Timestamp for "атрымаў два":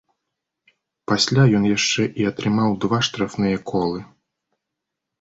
2.33-3.05